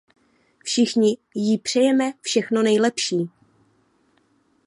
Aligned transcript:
Všichni 0.57 1.17
jí 1.35 1.57
přejeme 1.57 2.13
všechno 2.21 2.63
nejlepší. 2.63 3.29